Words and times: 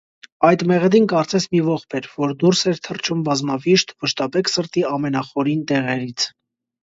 Այդ 0.47 0.61
մեղեդին 0.69 1.03
կարծես 1.11 1.43
մի 1.51 1.59
ողբ 1.67 1.95
էր, 1.99 2.07
որ 2.21 2.31
դուրս 2.43 2.61
էր 2.71 2.79
թռչում 2.87 3.21
բազմավիշտ, 3.27 3.93
վշտաբեկ 4.05 4.49
սրտի 4.55 4.83
ամենախորին 4.95 5.61
տեղերից: 5.73 6.27